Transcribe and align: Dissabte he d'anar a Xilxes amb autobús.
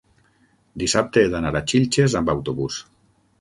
Dissabte 0.83 1.21
he 1.23 1.27
d'anar 1.33 1.51
a 1.59 1.61
Xilxes 1.73 2.17
amb 2.21 2.33
autobús. 2.35 2.81